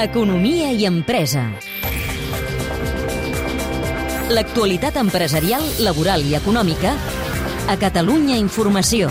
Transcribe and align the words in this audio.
Economia 0.00 0.70
i 0.72 0.86
empresa. 0.88 1.42
L'actualitat 4.30 4.96
empresarial, 4.96 5.62
laboral 5.84 6.24
i 6.24 6.36
econòmica 6.38 6.94
a 7.68 7.76
Catalunya 7.76 8.38
Informació. 8.40 9.10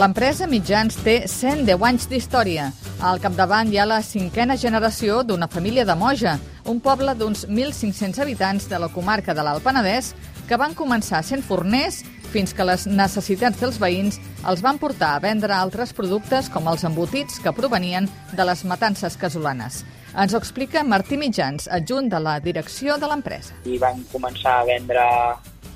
L'empresa 0.00 0.46
Mitjans 0.48 0.96
té 1.04 1.16
110 1.28 1.82
anys 1.84 2.06
d'història. 2.08 2.70
Al 3.04 3.20
capdavant 3.20 3.68
hi 3.68 3.78
ha 3.80 3.84
la 3.88 3.98
cinquena 4.04 4.56
generació 4.56 5.22
d'una 5.24 5.48
família 5.48 5.84
de 5.84 5.96
Moja, 5.96 6.38
un 6.64 6.80
poble 6.80 7.12
d'uns 7.16 7.46
1.500 7.48 8.20
habitants 8.24 8.68
de 8.68 8.78
la 8.80 8.88
comarca 8.92 9.34
de 9.36 9.44
l'Alt 9.44 9.64
Penedès 9.64 10.14
que 10.50 10.58
van 10.58 10.72
començar 10.74 11.20
sent 11.22 11.44
forners 11.46 12.00
fins 12.32 12.50
que 12.54 12.64
les 12.66 12.88
necessitats 12.90 13.60
dels 13.62 13.76
veïns 13.78 14.16
els 14.50 14.62
van 14.66 14.80
portar 14.82 15.12
a 15.14 15.20
vendre 15.22 15.54
altres 15.54 15.92
productes 15.94 16.48
com 16.50 16.66
els 16.66 16.82
embotits 16.88 17.38
que 17.38 17.52
provenien 17.54 18.08
de 18.34 18.46
les 18.48 18.64
matances 18.66 19.14
casolanes. 19.20 19.84
Ens 20.10 20.34
ho 20.34 20.40
explica 20.42 20.82
Martí 20.82 21.14
Mitjans, 21.20 21.68
adjunt 21.70 22.10
de 22.10 22.18
la 22.18 22.40
direcció 22.42 22.98
de 22.98 23.10
l'empresa. 23.12 23.54
I 23.62 23.78
van 23.78 24.02
començar 24.10 24.56
a 24.58 24.66
vendre 24.66 25.04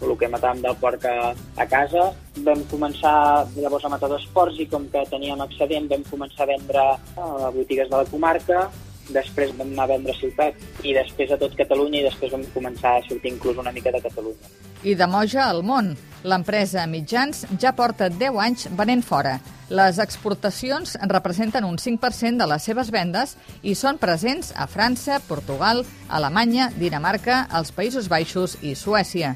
el 0.03 0.17
que 0.19 0.29
matàvem 0.29 0.65
del 0.65 0.75
porc 0.83 1.07
a, 1.07 1.31
a 1.33 1.67
casa. 1.71 2.09
Vam 2.43 2.65
començar 2.73 3.15
llavors 3.55 3.87
a 3.87 3.93
matar 3.95 4.11
dos 4.11 4.27
porcs 4.35 4.59
i 4.59 4.67
com 4.67 4.89
que 4.91 5.05
teníem 5.13 5.47
excedent 5.47 5.87
vam 5.93 6.03
començar 6.11 6.49
a 6.49 6.51
vendre 6.51 6.83
a 7.15 7.55
botigues 7.55 7.87
de 7.87 8.03
la 8.03 8.11
comarca, 8.11 8.67
després 9.13 9.53
vam 9.59 9.73
anar 9.73 9.89
a 9.89 9.93
vendre 9.95 10.15
ciutat 10.17 10.85
i 10.85 10.95
després 10.97 11.33
a 11.33 11.39
tot 11.41 11.57
Catalunya 11.59 12.01
i 12.01 12.07
després 12.07 12.33
vam 12.33 12.45
començar 12.55 12.97
a 12.99 13.03
sortir 13.09 13.33
inclús 13.33 13.59
una 13.61 13.73
mica 13.73 13.93
de 13.93 14.03
Catalunya. 14.05 14.53
I 14.85 14.95
de 14.95 15.07
Moja 15.09 15.49
al 15.49 15.63
món. 15.65 15.95
L'empresa 16.25 16.87
Mitjans 16.89 17.45
ja 17.61 17.75
porta 17.77 18.09
10 18.09 18.39
anys 18.41 18.69
venent 18.77 19.03
fora. 19.05 19.39
Les 19.69 19.99
exportacions 20.01 20.95
representen 21.09 21.65
un 21.65 21.77
5% 21.81 22.41
de 22.41 22.47
les 22.49 22.65
seves 22.65 22.91
vendes 22.93 23.37
i 23.63 23.75
són 23.77 24.01
presents 24.01 24.53
a 24.57 24.69
França, 24.69 25.21
Portugal, 25.29 25.85
Alemanya, 26.09 26.71
Dinamarca, 26.77 27.45
els 27.53 27.73
Països 27.77 28.09
Baixos 28.09 28.57
i 28.63 28.73
Suècia 28.77 29.35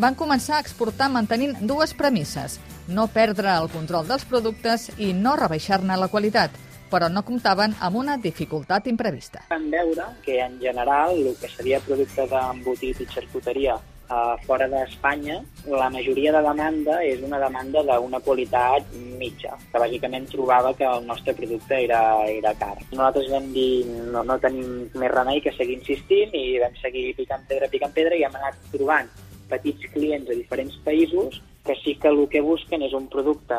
van 0.00 0.14
començar 0.16 0.56
a 0.56 0.64
exportar 0.64 1.10
mantenint 1.10 1.56
dues 1.66 1.92
premisses, 1.94 2.58
no 2.88 3.06
perdre 3.12 3.52
el 3.52 3.68
control 3.72 4.06
dels 4.08 4.24
productes 4.24 4.88
i 4.98 5.12
no 5.12 5.36
rebaixar-ne 5.36 5.96
la 5.98 6.08
qualitat, 6.08 6.54
però 6.90 7.08
no 7.08 7.22
comptaven 7.26 7.76
amb 7.80 7.96
una 8.02 8.16
dificultat 8.18 8.90
imprevista. 8.90 9.46
Vam 9.50 9.70
veure 9.72 10.10
que, 10.24 10.40
en 10.42 10.58
general, 10.60 11.16
el 11.16 11.38
que 11.40 11.48
seria 11.52 11.80
producte 11.86 12.26
d'embotit 12.30 13.00
i 13.00 13.08
xarcuteria 13.14 13.76
uh, 14.10 14.36
fora 14.46 14.66
d'Espanya, 14.68 15.38
la 15.70 15.88
majoria 15.94 16.34
de 16.34 16.42
demanda 16.44 16.98
és 17.06 17.22
una 17.26 17.38
demanda 17.42 17.82
d'una 17.86 18.20
qualitat 18.26 18.90
mitja, 19.20 19.56
que 19.70 19.82
bàsicament 19.82 20.28
trobava 20.32 20.74
que 20.74 20.86
el 20.88 21.06
nostre 21.06 21.34
producte 21.38 21.78
era, 21.84 22.02
era 22.26 22.54
car. 22.58 22.76
Nosaltres 22.90 23.30
vam 23.32 23.50
dir 23.54 23.86
no, 24.12 24.24
no 24.26 24.38
tenim 24.42 24.90
més 24.94 25.14
remei 25.14 25.42
que 25.44 25.54
seguir 25.56 25.78
insistint 25.78 26.34
i 26.34 26.58
vam 26.62 26.74
seguir 26.82 27.10
picant 27.18 27.46
pedra, 27.48 27.70
picant 27.72 27.94
pedra 27.94 28.18
i 28.18 28.26
hem 28.26 28.40
anat 28.42 28.58
trobant 28.74 29.10
petits 29.50 29.86
clients 29.94 30.30
a 30.30 30.36
diferents 30.38 30.76
països 30.84 31.40
que 31.64 31.74
sí 31.84 31.94
que 32.00 32.08
el 32.08 32.22
que 32.32 32.40
busquen 32.40 32.82
és 32.82 32.94
un 32.96 33.06
producte 33.12 33.56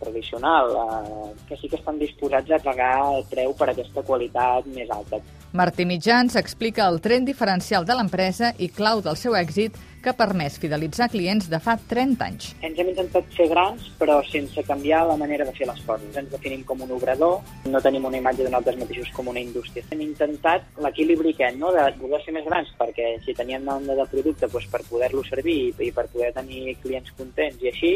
tradicional, 0.00 0.74
eh, 0.76 1.30
que 1.48 1.56
sí 1.56 1.68
que 1.68 1.78
estan 1.80 1.98
disposats 1.98 2.50
a 2.50 2.58
pagar 2.62 2.96
el 3.16 3.24
preu 3.30 3.54
per 3.56 3.70
aquesta 3.72 4.04
qualitat 4.04 4.68
més 4.74 4.90
alta. 4.90 5.22
Martí 5.52 5.84
Mitjans 5.88 6.36
explica 6.36 6.86
el 6.88 7.00
tren 7.00 7.24
diferencial 7.24 7.84
de 7.88 7.96
l'empresa 7.96 8.52
i 8.58 8.68
clau 8.68 9.00
del 9.04 9.16
seu 9.16 9.36
èxit 9.36 9.76
que 10.02 10.10
ha 10.10 10.18
permès 10.18 10.58
fidelitzar 10.62 11.08
clients 11.12 11.48
de 11.50 11.60
fa 11.62 11.76
30 11.90 12.26
anys. 12.26 12.48
Ens 12.66 12.78
hem 12.78 12.90
intentat 12.92 13.28
ser 13.36 13.48
grans, 13.52 13.88
però 14.00 14.18
sense 14.28 14.64
canviar 14.66 15.04
la 15.08 15.16
manera 15.20 15.46
de 15.48 15.54
fer 15.56 15.68
les 15.70 15.82
coses. 15.86 16.16
Ens 16.18 16.30
definim 16.32 16.64
com 16.68 16.82
un 16.84 16.94
obrador, 16.96 17.38
no 17.70 17.82
tenim 17.84 18.08
una 18.10 18.18
imatge 18.18 18.42
de 18.42 18.50
nosaltres 18.50 18.80
mateixos 18.82 19.12
com 19.16 19.30
una 19.32 19.42
indústria. 19.42 19.84
Hem 19.90 20.02
intentat 20.04 20.66
l'equilibri 20.82 21.36
aquest, 21.36 21.60
no? 21.62 21.70
de 21.74 21.86
voler 22.00 22.22
ser 22.24 22.34
més 22.36 22.48
grans, 22.48 22.72
perquè 22.78 23.14
si 23.24 23.36
teníem 23.38 23.62
demanda 23.62 23.96
de 23.96 24.08
producte 24.10 24.50
doncs 24.50 24.66
per 24.72 24.82
poder-lo 24.88 25.22
servir 25.28 25.60
i 25.78 25.92
per 25.94 26.08
poder 26.10 26.32
tenir 26.34 26.76
clients 26.82 27.14
contents 27.18 27.62
i 27.62 27.70
així, 27.70 27.94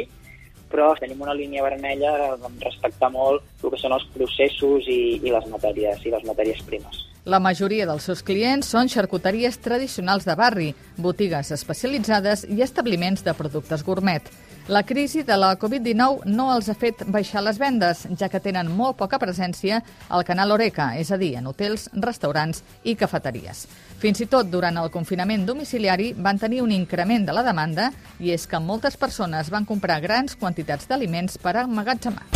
però 0.71 0.93
tenim 0.99 1.21
una 1.22 1.34
línia 1.34 1.65
vermella 1.66 2.37
respectar 2.62 3.11
molt 3.15 3.45
el 3.62 3.75
que 3.75 3.83
són 3.83 3.95
els 3.97 4.06
processos 4.15 4.89
i, 4.91 5.19
i 5.22 5.34
les 5.34 5.50
matèries 5.53 6.06
i 6.06 6.15
les 6.15 6.27
matèries 6.27 6.62
primes. 6.66 7.05
La 7.27 7.41
majoria 7.43 7.89
dels 7.89 8.05
seus 8.07 8.21
clients 8.23 8.69
són 8.71 8.87
xarcuteries 8.87 9.57
tradicionals 9.59 10.23
de 10.29 10.35
barri, 10.39 10.67
botigues 10.95 11.49
especialitzades 11.57 12.45
i 12.47 12.61
establiments 12.63 13.25
de 13.27 13.35
productes 13.35 13.83
gourmet. 13.83 14.23
La 14.71 14.85
crisi 14.87 15.25
de 15.27 15.35
la 15.35 15.49
Covid-19 15.59 16.31
no 16.31 16.47
els 16.55 16.71
ha 16.71 16.77
fet 16.79 17.03
baixar 17.11 17.43
les 17.43 17.59
vendes, 17.59 18.05
ja 18.15 18.31
que 18.31 18.43
tenen 18.43 18.71
molt 18.71 18.95
poca 19.03 19.19
presència 19.19 19.81
al 20.07 20.23
canal 20.23 20.55
Oreca, 20.55 20.93
és 20.95 21.11
a 21.11 21.19
dir, 21.19 21.33
en 21.41 21.51
hotels, 21.51 21.89
restaurants 21.99 22.63
i 22.87 22.95
cafeteries. 22.95 23.67
Fins 23.99 24.23
i 24.23 24.31
tot 24.31 24.47
durant 24.47 24.79
el 24.79 24.95
confinament 24.95 25.51
domiciliari 25.51 26.13
van 26.15 26.39
tenir 26.39 26.63
un 26.63 26.71
increment 26.71 27.27
de 27.27 27.35
la 27.35 27.43
demanda 27.43 27.91
i 28.23 28.31
és 28.39 28.47
que 28.47 28.63
moltes 28.63 28.95
persones 28.95 29.51
van 29.51 29.67
comprar 29.67 29.99
grans 29.99 30.39
quantitats 30.39 30.87
d'aliments 30.87 31.43
per 31.43 31.59
emmagatzemar. 31.67 32.36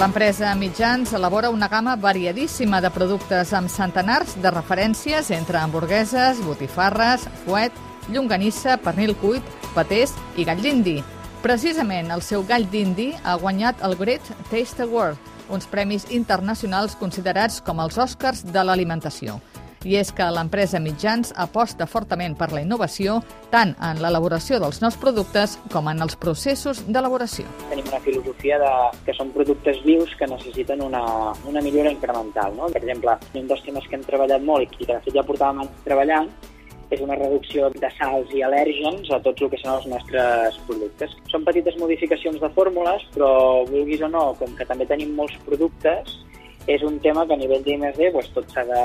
L'empresa 0.00 0.54
Mitjans 0.54 1.10
elabora 1.12 1.50
una 1.50 1.68
gamma 1.68 1.92
variadíssima 1.94 2.78
de 2.80 2.88
productes 2.88 3.50
amb 3.52 3.68
centenars 3.68 4.32
de 4.40 4.48
referències 4.48 5.28
entre 5.36 5.60
hamburgueses, 5.60 6.40
botifarres, 6.40 7.26
fuet, 7.44 7.76
llonganissa, 8.08 8.78
pernil 8.80 9.12
cuit, 9.20 9.44
patés 9.74 10.16
i 10.40 10.48
gall 10.48 10.64
d'indi. 10.64 10.96
Precisament 11.44 12.08
el 12.16 12.24
seu 12.24 12.48
gall 12.48 12.64
d'indi 12.72 13.10
ha 13.20 13.36
guanyat 13.44 13.84
el 13.84 13.98
Great 14.00 14.32
Taste 14.48 14.88
Award, 14.88 15.20
uns 15.52 15.68
premis 15.68 16.08
internacionals 16.08 16.96
considerats 16.96 17.60
com 17.60 17.84
els 17.84 18.00
Oscars 18.00 18.40
de 18.48 18.64
l'alimentació 18.64 19.36
i 19.84 19.96
és 19.96 20.10
que 20.12 20.26
l'empresa 20.28 20.80
Mitjans 20.82 21.32
aposta 21.40 21.86
fortament 21.88 22.36
per 22.36 22.50
la 22.52 22.60
innovació 22.64 23.20
tant 23.52 23.72
en 23.80 24.02
l'elaboració 24.02 24.60
dels 24.60 24.80
nous 24.82 24.98
productes 25.00 25.56
com 25.72 25.88
en 25.88 26.04
els 26.04 26.16
processos 26.20 26.82
d'elaboració. 26.86 27.46
Tenim 27.70 27.88
una 27.88 28.02
filosofia 28.04 28.60
de 28.60 28.70
que 29.06 29.16
són 29.16 29.32
productes 29.32 29.80
vius 29.86 30.12
que 30.20 30.28
necessiten 30.28 30.84
una, 30.84 31.02
una 31.48 31.64
millora 31.64 31.92
incremental. 31.92 32.54
No? 32.56 32.68
Per 32.68 32.82
exemple, 32.82 33.16
un 33.34 33.48
dels 33.48 33.64
temes 33.64 33.88
que 33.88 33.96
hem 33.96 34.06
treballat 34.06 34.44
molt 34.44 34.76
i 34.78 34.84
que 34.84 34.92
de 34.92 35.02
fet 35.06 35.16
ja 35.16 35.26
portàvem 35.26 35.64
anys 35.64 35.84
treballant 35.86 36.30
és 36.90 37.00
una 37.00 37.14
reducció 37.14 37.68
de 37.70 37.90
sals 37.94 38.32
i 38.34 38.42
al·lèrgens 38.42 39.12
a 39.14 39.20
tots 39.22 39.44
el 39.44 39.50
que 39.52 39.60
són 39.62 39.76
els 39.76 39.86
nostres 39.92 40.56
productes. 40.66 41.14
Són 41.30 41.46
petites 41.46 41.76
modificacions 41.78 42.40
de 42.42 42.50
fórmules, 42.56 43.04
però 43.14 43.30
vulguis 43.68 44.02
o 44.02 44.10
no, 44.10 44.24
com 44.40 44.56
que 44.58 44.66
també 44.66 44.88
tenim 44.90 45.14
molts 45.14 45.38
productes, 45.46 46.18
és 46.74 46.82
un 46.86 46.98
tema 47.02 47.26
que 47.26 47.34
a 47.34 47.40
nivell 47.40 47.62
d'I+D 47.64 48.10
doncs, 48.14 48.30
tot 48.34 48.46
s'ha 48.54 48.62
de 48.68 48.82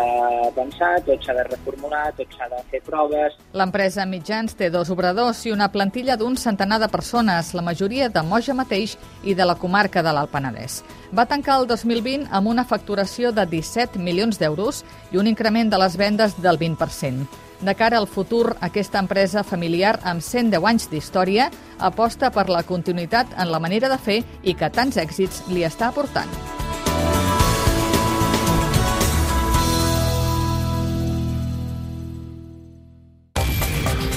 pensar, 0.56 0.92
tot 1.06 1.22
s'ha 1.24 1.36
de 1.38 1.44
reformular, 1.48 2.06
tot 2.18 2.34
s'ha 2.34 2.48
de 2.50 2.62
fer 2.72 2.82
proves. 2.86 3.38
L'empresa 3.54 4.08
Mitjans 4.10 4.58
té 4.58 4.72
dos 4.74 4.90
obradors 4.94 5.44
i 5.46 5.54
una 5.54 5.70
plantilla 5.72 6.18
d'un 6.18 6.38
centenar 6.38 6.80
de 6.82 6.90
persones, 6.90 7.54
la 7.54 7.66
majoria 7.66 8.10
de 8.10 8.24
Moja 8.26 8.58
mateix 8.58 8.98
i 9.24 9.36
de 9.38 9.46
la 9.46 9.58
comarca 9.62 10.04
de 10.04 10.14
l'Alt 10.14 10.34
Penedès. 10.34 10.82
Va 11.16 11.28
tancar 11.30 11.60
el 11.62 11.68
2020 11.70 12.30
amb 12.32 12.50
una 12.50 12.66
facturació 12.66 13.32
de 13.32 13.46
17 13.46 14.02
milions 14.02 14.40
d'euros 14.42 14.84
i 15.12 15.22
un 15.22 15.28
increment 15.28 15.70
de 15.70 15.82
les 15.82 15.98
vendes 15.98 16.40
del 16.42 16.60
20%. 16.60 17.28
De 17.62 17.74
cara 17.74 17.98
al 17.98 18.08
futur, 18.08 18.58
aquesta 18.60 19.00
empresa 19.00 19.44
familiar 19.44 19.96
amb 20.04 20.22
110 20.22 20.68
anys 20.74 20.90
d'història 20.92 21.48
aposta 21.80 22.32
per 22.32 22.50
la 22.50 22.66
continuïtat 22.68 23.38
en 23.40 23.52
la 23.52 23.64
manera 23.64 23.90
de 23.90 23.98
fer 23.98 24.20
i 24.44 24.58
que 24.60 24.70
tants 24.70 25.00
èxits 25.00 25.46
li 25.54 25.64
està 25.64 25.94
aportant. 25.94 26.55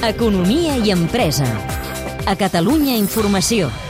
Economia 0.02 0.76
i 0.76 0.92
empresa. 0.92 1.44
A 2.24 2.36
Catalunya 2.36 2.94
Informació. 2.94 3.87